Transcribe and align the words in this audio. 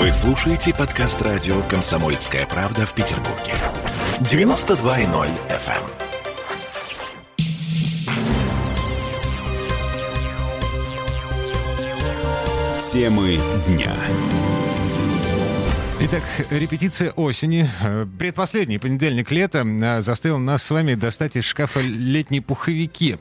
Вы 0.00 0.10
слушаете 0.12 0.72
подкаст 0.72 1.20
радио 1.20 1.60
«Комсомольская 1.68 2.46
правда» 2.46 2.86
в 2.86 2.94
Петербурге. 2.94 3.52
92.0 4.20 5.28
FM. 5.50 5.84
Темы 12.90 13.38
дня. 13.66 13.94
Итак, 16.00 16.22
репетиция 16.48 17.10
осени. 17.10 17.68
Э, 17.82 18.06
предпоследний 18.18 18.78
понедельник 18.78 19.30
лета 19.30 19.66
э, 19.66 20.00
заставил 20.00 20.38
нас 20.38 20.62
с 20.62 20.70
вами 20.70 20.94
достать 20.94 21.36
из 21.36 21.44
шкафа 21.44 21.80
летние 21.80 22.40
пуховики. 22.40 23.18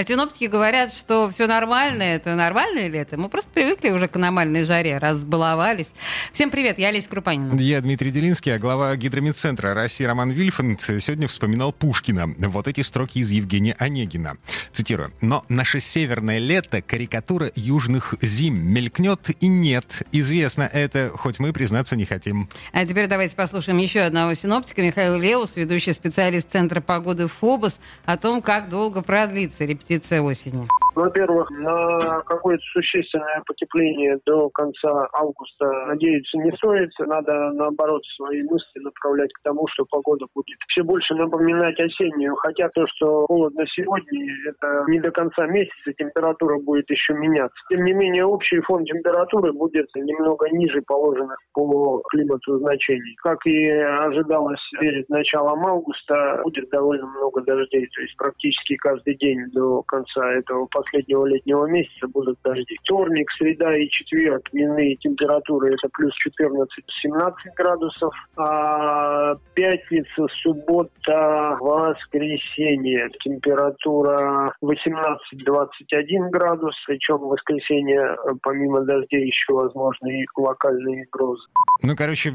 А 0.00 0.02
синоптики 0.02 0.46
говорят, 0.46 0.94
что 0.94 1.28
все 1.28 1.46
нормально, 1.46 2.02
это 2.02 2.34
нормальное 2.34 2.88
лето. 2.88 3.18
Мы 3.18 3.28
просто 3.28 3.50
привыкли 3.50 3.90
уже 3.90 4.08
к 4.08 4.16
аномальной 4.16 4.64
жаре, 4.64 4.96
разбаловались. 4.96 5.92
Всем 6.32 6.50
привет, 6.50 6.78
я 6.78 6.88
Олеся 6.88 7.10
Крупанина. 7.10 7.60
Я 7.60 7.82
Дмитрий 7.82 8.10
Делинский, 8.10 8.54
а 8.54 8.58
глава 8.58 8.96
гидромедцентра 8.96 9.74
России 9.74 10.04
Роман 10.04 10.30
Вильфанд 10.30 10.80
сегодня 10.80 11.28
вспоминал 11.28 11.74
Пушкина. 11.74 12.28
Вот 12.48 12.66
эти 12.66 12.80
строки 12.80 13.18
из 13.18 13.30
Евгения 13.30 13.76
Онегина. 13.78 14.38
Цитирую. 14.72 15.12
«Но 15.20 15.44
наше 15.50 15.80
северное 15.80 16.38
лето— 16.38 16.80
карикатура 16.86 17.52
южных 17.54 18.14
зим. 18.22 18.56
Мелькнет 18.56 19.28
и 19.38 19.48
нет. 19.48 20.00
Известно 20.12 20.62
это, 20.62 21.10
хоть 21.14 21.38
мы 21.40 21.52
признаться 21.52 21.94
не 21.94 22.06
хотим». 22.06 22.48
А 22.72 22.86
теперь 22.86 23.06
давайте 23.06 23.36
послушаем 23.36 23.76
еще 23.76 24.00
одного 24.00 24.32
синоптика, 24.32 24.80
Михаил 24.80 25.18
Леус, 25.18 25.56
ведущий 25.56 25.92
специалист 25.92 26.50
Центра 26.50 26.80
погоды 26.80 27.26
ФОБОС, 27.26 27.78
о 28.06 28.16
том, 28.16 28.40
как 28.40 28.70
долго 28.70 29.02
продлится 29.02 29.66
репетиция 29.90 30.22
осени. 30.22 30.79
Во-первых, 31.00 31.50
на 31.50 32.20
какое-то 32.26 32.62
существенное 32.74 33.42
потепление 33.46 34.18
до 34.26 34.50
конца 34.50 35.08
августа 35.14 35.64
надеяться 35.86 36.36
не 36.36 36.52
стоит. 36.52 36.90
Надо, 36.98 37.52
наоборот, 37.52 38.02
свои 38.16 38.42
мысли 38.42 38.80
направлять 38.80 39.32
к 39.32 39.42
тому, 39.42 39.66
что 39.68 39.86
погода 39.90 40.26
будет 40.34 40.58
все 40.68 40.82
больше 40.82 41.14
напоминать 41.14 41.80
осеннюю. 41.80 42.36
Хотя 42.36 42.68
то, 42.68 42.86
что 42.88 43.24
холодно 43.26 43.64
сегодня, 43.68 44.26
это 44.46 44.84
не 44.88 45.00
до 45.00 45.10
конца 45.10 45.46
месяца, 45.46 45.94
температура 45.96 46.58
будет 46.58 46.90
еще 46.90 47.14
меняться. 47.14 47.56
Тем 47.70 47.82
не 47.84 47.94
менее, 47.94 48.26
общий 48.26 48.60
фон 48.60 48.84
температуры 48.84 49.54
будет 49.54 49.88
немного 49.94 50.50
ниже 50.50 50.82
положенных 50.82 51.38
по 51.54 52.02
климату 52.10 52.58
значений. 52.58 53.16
Как 53.22 53.38
и 53.46 53.70
ожидалось 53.70 54.60
перед 54.78 55.08
началом 55.08 55.64
августа, 55.64 56.42
будет 56.44 56.68
довольно 56.68 57.06
много 57.06 57.40
дождей. 57.40 57.88
То 57.96 58.02
есть 58.02 58.16
практически 58.18 58.76
каждый 58.76 59.16
день 59.16 59.50
до 59.52 59.82
конца 59.84 60.30
этого 60.34 60.66
последнего 60.66 60.89
летнего 60.92 61.66
месяца 61.66 62.08
будут 62.08 62.38
дожди. 62.42 62.76
Вторник, 62.84 63.30
среда 63.38 63.76
и 63.76 63.88
четверг 63.88 64.48
дневные 64.52 64.96
температуры 64.96 65.74
это 65.74 65.88
плюс 65.92 66.12
14-17 66.26 67.32
градусов, 67.56 68.14
а 68.36 69.34
пятница, 69.54 70.26
суббота, 70.42 71.56
воскресенье 71.60 73.08
температура 73.20 74.54
18-21 74.62 76.30
градус, 76.30 76.74
причем 76.86 77.18
в 77.18 77.28
воскресенье 77.28 78.16
помимо 78.42 78.82
дождей 78.82 79.26
еще 79.26 79.52
возможны 79.52 80.22
и 80.22 80.26
локальные 80.36 81.06
грозы. 81.12 81.42
Ну, 81.82 81.94
короче, 81.96 82.32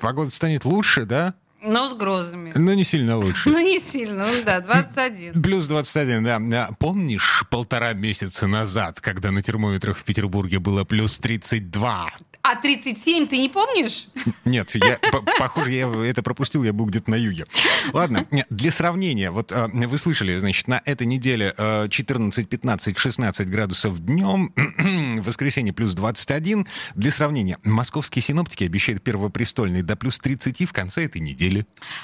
погода 0.00 0.30
станет 0.30 0.64
лучше, 0.64 1.04
да? 1.04 1.34
Но 1.66 1.90
с 1.90 1.94
грозами. 1.94 2.52
Ну, 2.54 2.72
не 2.74 2.84
сильно 2.84 3.16
лучше. 3.16 3.50
Ну, 3.56 3.58
не 3.58 3.78
сильно, 3.78 4.26
ну 4.26 4.42
да, 4.44 4.60
21. 4.60 5.42
Плюс 5.42 5.66
21, 5.66 6.50
да. 6.50 6.70
Помнишь 6.78 7.44
полтора 7.50 7.94
месяца 7.94 8.46
назад, 8.46 9.00
когда 9.00 9.30
на 9.30 9.42
термометрах 9.42 9.96
в 9.98 10.04
Петербурге 10.04 10.58
было 10.58 10.84
плюс 10.84 11.18
32? 11.18 12.10
А 12.48 12.54
37 12.54 13.26
ты 13.26 13.38
не 13.38 13.48
помнишь? 13.48 14.06
Нет, 14.44 14.72
я, 14.76 14.98
похоже, 15.38 15.72
я 15.72 15.88
это 16.04 16.22
пропустил, 16.22 16.62
я 16.62 16.72
был 16.72 16.86
где-то 16.86 17.10
на 17.10 17.16
юге. 17.16 17.44
Ладно, 17.92 18.24
для 18.50 18.70
сравнения, 18.70 19.32
вот 19.32 19.50
а, 19.50 19.68
вы 19.72 19.98
слышали, 19.98 20.38
значит, 20.38 20.68
на 20.68 20.80
этой 20.84 21.08
неделе 21.08 21.52
14, 21.56 22.48
15, 22.48 22.96
16 22.96 23.48
градусов 23.48 23.98
днем, 23.98 24.52
в 25.20 25.26
воскресенье 25.26 25.72
плюс 25.72 25.94
21. 25.94 26.68
Для 26.94 27.10
сравнения, 27.10 27.58
московские 27.64 28.22
синоптики 28.22 28.62
обещают 28.62 29.02
первопрестольный 29.02 29.82
до 29.82 29.96
плюс 29.96 30.20
30 30.20 30.68
в 30.68 30.72
конце 30.72 31.04
этой 31.06 31.20
недели. 31.20 31.55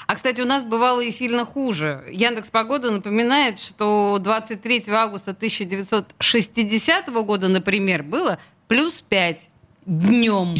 А, 0.07 0.15
кстати, 0.15 0.41
у 0.41 0.45
нас 0.45 0.63
бывало 0.63 1.01
и 1.01 1.11
сильно 1.11 1.45
хуже. 1.45 2.03
Яндекс 2.11 2.49
Погода 2.49 2.91
напоминает, 2.91 3.59
что 3.59 4.17
23 4.19 4.85
августа 4.89 5.31
1960 5.31 7.09
года, 7.25 7.49
например, 7.49 8.03
было 8.03 8.39
плюс 8.67 9.01
5 9.01 9.49
днем. 9.85 10.55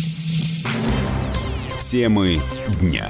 Темы 1.90 2.42
дня. 2.82 3.08